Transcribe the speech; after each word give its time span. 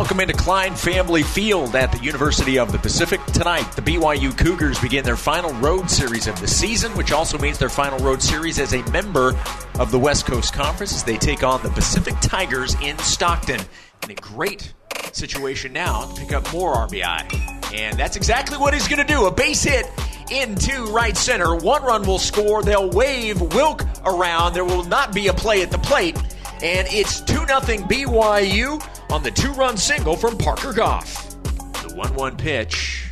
welcome 0.00 0.20
into 0.20 0.32
Klein 0.32 0.74
Family 0.74 1.22
Field 1.22 1.76
at 1.76 1.92
the 1.92 1.98
University 1.98 2.58
of 2.58 2.72
the 2.72 2.78
Pacific. 2.78 3.22
Tonight, 3.34 3.70
the 3.72 3.82
BYU 3.82 4.34
Cougars 4.34 4.80
begin 4.80 5.04
their 5.04 5.14
final 5.14 5.52
road 5.60 5.90
series 5.90 6.26
of 6.26 6.40
the 6.40 6.48
season, 6.48 6.90
which 6.92 7.12
also 7.12 7.36
means 7.36 7.58
their 7.58 7.68
final 7.68 7.98
road 7.98 8.22
series 8.22 8.58
as 8.58 8.72
a 8.72 8.82
member 8.92 9.38
of 9.78 9.90
the 9.90 9.98
West 9.98 10.24
Coast 10.24 10.54
Conference 10.54 10.94
as 10.94 11.04
they 11.04 11.18
take 11.18 11.42
on 11.42 11.62
the 11.62 11.68
Pacific 11.68 12.14
Tigers 12.22 12.74
in 12.80 12.96
Stockton. 13.00 13.60
In 14.04 14.12
a 14.12 14.14
great 14.14 14.72
situation 15.12 15.74
now 15.74 16.06
to 16.06 16.18
pick 16.18 16.32
up 16.32 16.50
more 16.50 16.76
RBI. 16.76 17.74
And 17.74 17.98
that's 17.98 18.16
exactly 18.16 18.56
what 18.56 18.72
he's 18.72 18.88
going 18.88 19.06
to 19.06 19.12
do. 19.12 19.26
A 19.26 19.30
base 19.30 19.62
hit 19.62 19.84
into 20.32 20.86
right 20.86 21.14
center. 21.14 21.54
One 21.54 21.82
run 21.82 22.06
will 22.06 22.18
score. 22.18 22.62
They'll 22.62 22.88
wave 22.88 23.38
Wilk 23.42 23.84
around. 24.06 24.54
There 24.54 24.64
will 24.64 24.84
not 24.84 25.12
be 25.12 25.26
a 25.26 25.34
play 25.34 25.60
at 25.60 25.70
the 25.70 25.78
plate. 25.78 26.16
And 26.62 26.88
it's 26.90 27.20
2 27.20 27.34
0 27.34 27.46
BYU 27.46 28.82
on 29.12 29.22
the 29.22 29.30
two 29.30 29.52
run 29.52 29.76
single 29.76 30.16
from 30.16 30.38
Parker 30.38 30.72
Goff. 30.72 31.30
The 31.88 31.94
1 31.94 32.14
1 32.14 32.36
pitch. 32.36 33.06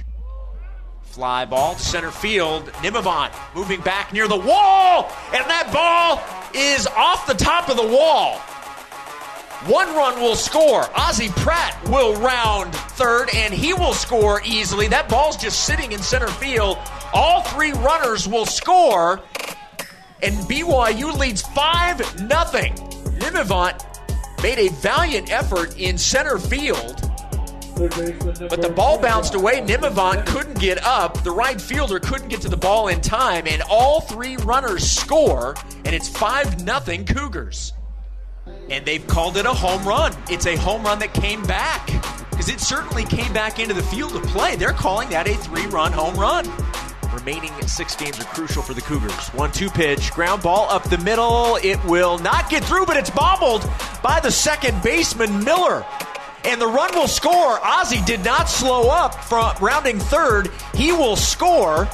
Fly 1.02 1.44
ball 1.44 1.74
to 1.74 1.80
center 1.80 2.12
field. 2.12 2.66
Nimavant 2.82 3.32
moving 3.54 3.80
back 3.80 4.12
near 4.12 4.28
the 4.28 4.36
wall. 4.36 5.10
And 5.34 5.44
that 5.46 5.70
ball 5.72 6.22
is 6.54 6.86
off 6.86 7.26
the 7.26 7.34
top 7.34 7.68
of 7.68 7.76
the 7.76 7.86
wall. 7.86 8.38
One 9.66 9.88
run 9.88 10.20
will 10.20 10.36
score. 10.36 10.88
Ozzie 10.94 11.30
Pratt 11.30 11.76
will 11.88 12.14
round 12.20 12.72
third, 12.72 13.28
and 13.34 13.52
he 13.52 13.72
will 13.72 13.92
score 13.92 14.40
easily. 14.44 14.86
That 14.86 15.08
ball's 15.08 15.36
just 15.36 15.64
sitting 15.64 15.90
in 15.90 15.98
center 15.98 16.28
field. 16.28 16.78
All 17.12 17.42
three 17.42 17.72
runners 17.72 18.28
will 18.28 18.46
score, 18.46 19.20
and 20.22 20.36
BYU 20.46 21.18
leads 21.18 21.42
5 21.42 21.98
0. 21.98 22.28
Nimavant 23.18 23.87
made 24.42 24.58
a 24.58 24.68
valiant 24.74 25.30
effort 25.30 25.78
in 25.78 25.98
center 25.98 26.38
field. 26.38 27.02
But 27.76 28.60
the 28.60 28.72
ball 28.74 28.98
bounced 28.98 29.34
away. 29.34 29.60
Nimavant 29.60 30.26
couldn't 30.26 30.58
get 30.58 30.84
up. 30.84 31.22
The 31.22 31.30
right 31.30 31.60
fielder 31.60 32.00
couldn't 32.00 32.28
get 32.28 32.40
to 32.40 32.48
the 32.48 32.56
ball 32.56 32.88
in 32.88 33.00
time, 33.00 33.46
and 33.46 33.62
all 33.70 34.00
three 34.00 34.36
runners 34.38 34.90
score, 34.90 35.54
and 35.84 35.94
it's 35.94 36.08
5 36.08 36.60
0 36.60 37.04
Cougars 37.04 37.72
and 38.70 38.84
they've 38.84 39.06
called 39.06 39.36
it 39.36 39.46
a 39.46 39.52
home 39.52 39.86
run. 39.86 40.14
It's 40.30 40.46
a 40.46 40.56
home 40.56 40.82
run 40.82 40.98
that 41.00 41.14
came 41.14 41.42
back 41.44 41.86
because 42.30 42.48
it 42.48 42.60
certainly 42.60 43.04
came 43.04 43.32
back 43.32 43.58
into 43.58 43.74
the 43.74 43.82
field 43.82 44.14
of 44.14 44.22
play. 44.24 44.56
They're 44.56 44.72
calling 44.72 45.08
that 45.10 45.26
a 45.26 45.34
three 45.34 45.66
run 45.66 45.92
home 45.92 46.14
run. 46.14 46.46
Remaining 47.12 47.52
six 47.66 47.96
games 47.96 48.20
are 48.20 48.24
crucial 48.24 48.62
for 48.62 48.74
the 48.74 48.80
Cougars. 48.80 49.28
One 49.28 49.50
two 49.50 49.70
pitch, 49.70 50.12
ground 50.12 50.42
ball 50.42 50.68
up 50.70 50.84
the 50.84 50.98
middle. 50.98 51.56
It 51.62 51.82
will 51.84 52.18
not 52.18 52.50
get 52.50 52.64
through, 52.64 52.86
but 52.86 52.96
it's 52.96 53.10
bobbled 53.10 53.68
by 54.02 54.20
the 54.20 54.30
second 54.30 54.82
baseman, 54.82 55.42
Miller. 55.42 55.84
And 56.44 56.60
the 56.60 56.66
run 56.66 56.94
will 56.94 57.08
score. 57.08 57.58
Ozzie 57.64 58.02
did 58.04 58.24
not 58.24 58.48
slow 58.48 58.88
up 58.88 59.14
from 59.24 59.56
rounding 59.60 59.98
third. 59.98 60.50
He 60.74 60.92
will 60.92 61.16
score. 61.16 61.88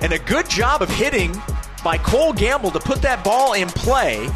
And 0.00 0.12
a 0.12 0.18
good 0.18 0.48
job 0.48 0.82
of 0.82 0.90
hitting 0.90 1.34
by 1.82 1.98
Cole 1.98 2.32
Gamble 2.32 2.70
to 2.70 2.80
put 2.80 3.02
that 3.02 3.24
ball 3.24 3.54
in 3.54 3.68
play. 3.68 4.28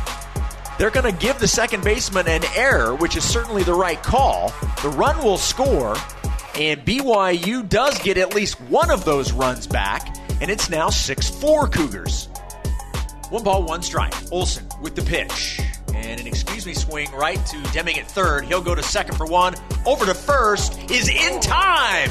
They're 0.79 0.91
going 0.91 1.13
to 1.13 1.19
give 1.19 1.39
the 1.39 1.47
second 1.47 1.85
baseman 1.85 2.27
an 2.27 2.43
error, 2.57 2.95
which 2.95 3.15
is 3.17 3.23
certainly 3.23 3.63
the 3.63 3.75
right 3.75 4.03
call. 4.03 4.53
The 4.83 4.89
run 4.89 5.23
will 5.23 5.37
score, 5.37 5.95
and 6.57 6.85
BYU 6.85 7.69
does 7.69 7.99
get 8.01 8.19
at 8.19 8.35
least 8.35 8.61
one 8.63 8.91
of 8.91 9.05
those 9.05 9.33
runs 9.33 9.67
back, 9.67 10.17
and 10.41 10.51
it's 10.51 10.71
now 10.71 10.91
6 10.91 11.31
4 11.31 11.69
Cougars. 11.69 12.29
One 13.31 13.45
ball, 13.45 13.63
one 13.63 13.83
strike. 13.83 14.15
Olson 14.33 14.67
with 14.83 14.97
the 14.97 15.03
pitch. 15.03 15.61
And 15.95 16.21
an 16.21 16.27
excuse 16.27 16.67
me 16.67 16.75
swing 16.75 17.11
right 17.13 17.45
to 17.47 17.63
Deming 17.73 17.99
at 17.99 18.11
third. 18.11 18.45
He'll 18.45 18.63
go 18.63 18.75
to 18.75 18.83
second 18.83 19.17
for 19.17 19.27
one. 19.27 19.55
Over 19.87 20.07
to 20.07 20.15
first 20.15 20.91
is 20.91 21.09
in 21.09 21.41
time. 21.41 22.11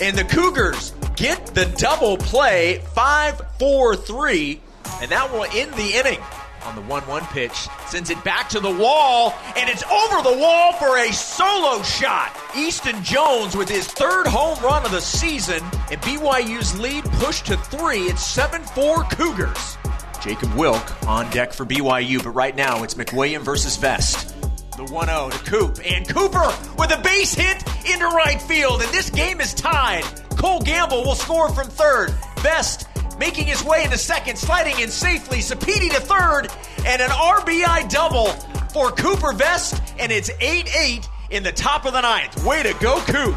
And 0.00 0.16
the 0.16 0.24
Cougars 0.24 0.92
get 1.16 1.46
the 1.54 1.66
double 1.76 2.16
play 2.16 2.82
5 2.94 3.42
4 3.58 3.96
3. 3.96 4.60
And 5.02 5.10
that 5.12 5.32
will 5.32 5.44
end 5.44 5.72
the 5.74 5.94
inning 5.94 6.20
on 6.64 6.74
the 6.74 6.82
1 6.82 7.02
1 7.06 7.26
pitch, 7.26 7.68
sends 7.86 8.10
it 8.10 8.22
back 8.24 8.48
to 8.50 8.60
the 8.60 8.70
wall, 8.70 9.34
and 9.56 9.68
it's 9.68 9.82
over 9.84 10.22
the 10.22 10.38
wall 10.38 10.72
for 10.74 10.98
a 10.98 11.12
solo 11.12 11.82
shot. 11.82 12.36
Easton 12.56 13.02
Jones 13.02 13.56
with 13.56 13.68
his 13.68 13.86
third 13.86 14.26
home 14.26 14.58
run 14.62 14.84
of 14.84 14.90
the 14.90 15.00
season, 15.00 15.62
and 15.90 16.00
BYU's 16.02 16.78
lead 16.78 17.04
pushed 17.04 17.46
to 17.46 17.56
three. 17.56 18.02
It's 18.02 18.24
7 18.24 18.62
4 18.62 19.04
Cougars. 19.04 19.76
Jacob 20.22 20.52
Wilk 20.54 21.06
on 21.06 21.30
deck 21.30 21.52
for 21.52 21.64
BYU, 21.64 22.22
but 22.22 22.30
right 22.30 22.54
now 22.54 22.82
it's 22.82 22.94
McWilliam 22.94 23.40
versus 23.40 23.76
Vest. 23.76 24.34
The 24.76 24.84
1 24.84 25.06
0 25.06 25.30
to 25.30 25.38
Coop, 25.50 25.78
and 25.84 26.08
Cooper 26.08 26.52
with 26.78 26.92
a 26.92 27.00
base 27.02 27.34
hit 27.34 27.62
into 27.90 28.06
right 28.06 28.40
field, 28.40 28.82
and 28.82 28.90
this 28.92 29.10
game 29.10 29.40
is 29.40 29.54
tied. 29.54 30.04
Cole 30.36 30.60
Gamble 30.60 31.04
will 31.04 31.14
score 31.14 31.48
from 31.50 31.68
third. 31.68 32.14
Vest 32.38 32.86
making 33.20 33.44
his 33.44 33.62
way 33.62 33.84
into 33.84 33.98
second, 33.98 34.36
sliding 34.36 34.80
in 34.80 34.88
safely. 34.88 35.38
Sapiti 35.38 35.90
to 35.90 36.00
third, 36.00 36.48
and 36.86 37.02
an 37.02 37.10
RBI 37.10 37.88
double 37.90 38.28
for 38.72 38.90
Cooper 38.90 39.32
Vest, 39.32 39.80
and 39.98 40.10
it's 40.10 40.30
8 40.40 40.74
8 40.74 41.08
in 41.30 41.42
the 41.42 41.52
top 41.52 41.84
of 41.84 41.92
the 41.92 42.00
ninth. 42.00 42.44
Way 42.44 42.62
to 42.62 42.74
go, 42.80 42.98
Coop. 43.02 43.36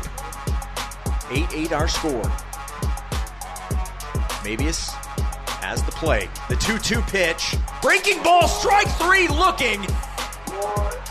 8 1.30 1.48
8 1.54 1.74
our 1.74 1.88
score. 1.88 2.24
Mabius 4.44 4.90
has 5.62 5.84
the 5.84 5.92
play. 5.92 6.30
The 6.50 6.56
2 6.56 6.80
2 6.80 7.02
pitch. 7.02 7.56
Breaking 7.82 8.24
ball, 8.24 8.48
strike 8.48 8.90
three 8.98 9.28
looking. 9.28 9.86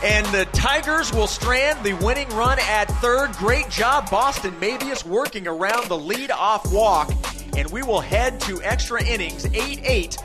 And 0.02 0.26
the 0.26 0.48
Tigers 0.52 1.12
will 1.12 1.26
strand 1.26 1.84
the 1.84 1.92
winning 1.94 2.28
run 2.30 2.58
at 2.58 2.86
third. 2.86 3.32
Great 3.32 3.68
job, 3.70 4.10
Boston 4.10 4.52
Mabius 4.54 5.04
working 5.04 5.46
around 5.46 5.88
the 5.88 5.96
lead 5.96 6.30
off 6.30 6.72
walk 6.72 7.12
and 7.56 7.70
we 7.70 7.82
will 7.82 8.00
head 8.00 8.40
to 8.40 8.62
extra 8.62 9.02
innings 9.04 9.44
8 9.46 9.80
8. 9.82 10.18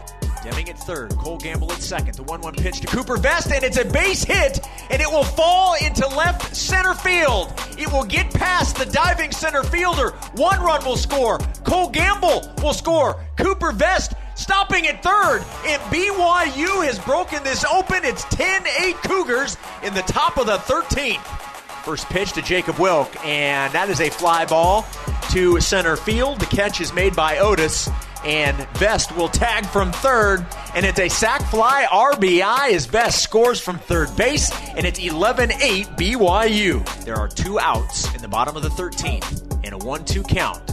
Deming 0.44 0.70
at 0.70 0.78
third, 0.80 1.16
Cole 1.18 1.38
Gamble 1.38 1.72
at 1.72 1.82
second. 1.82 2.16
The 2.16 2.24
1 2.24 2.42
1 2.42 2.56
pitch 2.56 2.80
to 2.82 2.88
Cooper 2.88 3.18
Vest, 3.18 3.52
and 3.52 3.64
it's 3.64 3.78
a 3.78 3.86
base 3.86 4.24
hit, 4.24 4.60
and 4.90 5.02
it 5.02 5.08
will 5.10 5.24
fall 5.24 5.76
into 5.84 6.08
left 6.08 6.56
center 6.56 6.94
field. 6.94 7.54
It 7.78 7.92
will 7.92 8.04
get 8.04 8.34
past 8.34 8.78
the 8.78 8.86
diving 8.86 9.32
center 9.32 9.64
fielder. 9.64 10.12
One 10.36 10.60
run 10.62 10.86
will 10.86 10.96
score. 10.96 11.40
Cole 11.64 11.90
Gamble 11.90 12.50
will 12.64 12.74
score. 12.74 13.20
Cooper 13.38 13.72
Vest 13.72 14.14
stopping 14.36 14.88
at 14.88 15.04
third, 15.04 15.44
and 15.66 15.82
BYU 15.92 16.86
has 16.86 17.00
broken 17.00 17.44
this 17.44 17.66
open. 17.66 18.04
It's 18.04 18.24
10 18.26 18.64
8 18.80 18.96
Cougars 19.04 19.58
in 19.84 19.94
the 19.94 20.04
top 20.04 20.38
of 20.38 20.46
the 20.46 20.58
13th. 20.58 21.47
First 21.88 22.10
pitch 22.10 22.34
to 22.34 22.42
Jacob 22.42 22.80
Wilk, 22.80 23.16
and 23.26 23.72
that 23.72 23.90
is 23.90 24.02
a 24.02 24.10
fly 24.10 24.44
ball 24.44 24.86
to 25.32 25.62
center 25.62 25.96
field. 25.96 26.42
The 26.42 26.46
catch 26.46 26.82
is 26.82 26.92
made 26.92 27.16
by 27.16 27.38
Otis, 27.38 27.90
and 28.26 28.58
Vest 28.78 29.16
will 29.16 29.30
tag 29.30 29.66
from 29.66 29.94
third, 29.94 30.46
and 30.76 30.86
it's 30.86 31.00
a 31.00 31.08
sac 31.08 31.42
fly 31.44 31.88
RBI 31.90 32.74
as 32.74 32.88
Vest 32.88 33.24
scores 33.24 33.62
from 33.62 33.80
third 33.80 34.14
base, 34.18 34.52
and 34.76 34.86
it's 34.86 35.00
11 35.00 35.54
8 35.54 35.88
BYU. 35.96 37.06
There 37.06 37.16
are 37.16 37.30
two 37.30 37.58
outs 37.58 38.14
in 38.14 38.22
the 38.22 38.28
bottom 38.28 38.58
of 38.58 38.64
the 38.64 38.70
13th, 38.70 39.62
and 39.64 39.74
a 39.74 39.78
1 39.78 40.04
2 40.04 40.24
count. 40.24 40.68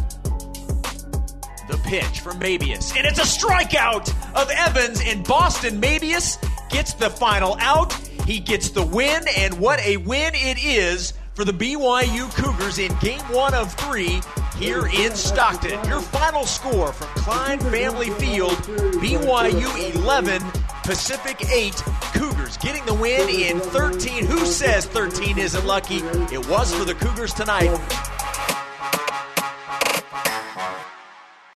The 1.69 1.81
pitch 1.85 2.19
from 2.23 2.41
Mabius, 2.41 2.97
and 2.97 3.07
it's 3.07 3.21
a 3.21 3.23
strikeout 3.23 4.09
of 4.35 4.51
Evans, 4.51 5.01
and 5.01 5.25
Boston 5.25 5.81
Mabius 5.81 6.45
gets 6.71 6.95
the 6.95 7.09
final 7.09 7.57
out. 7.61 7.97
He 8.27 8.41
gets 8.41 8.71
the 8.71 8.85
win, 8.85 9.23
and 9.37 9.59
what 9.59 9.81
a 9.81 9.99
win 9.99 10.33
it 10.35 10.63
is 10.63 11.13
for 11.35 11.45
the 11.45 11.53
BYU 11.53 12.35
Cougars 12.35 12.79
in 12.79 12.95
game 12.99 13.21
one 13.31 13.55
of 13.55 13.75
three 13.75 14.21
here 14.57 14.87
in 14.87 15.15
Stockton. 15.15 15.87
Your 15.89 16.01
final 16.01 16.45
score 16.45 16.93
from 16.93 17.09
Klein 17.23 17.59
Family 17.59 18.11
Field 18.11 18.57
BYU 19.01 19.95
11, 19.95 20.43
Pacific 20.85 21.51
8. 21.51 21.75
Cougars 22.15 22.57
getting 22.59 22.85
the 22.87 22.95
win 22.95 23.29
in 23.29 23.61
13. 23.61 24.25
Who 24.27 24.47
says 24.47 24.87
13 24.87 25.39
isn't 25.39 25.67
lucky? 25.67 25.97
It 26.33 26.49
was 26.49 26.75
for 26.75 26.85
the 26.85 26.95
Cougars 26.95 27.35
tonight. 27.35 27.79